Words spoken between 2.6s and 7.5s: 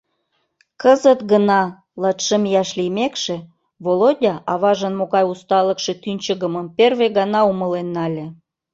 лиймекше, Володя аважын могай усталыкше тӱнчыгымым первый гана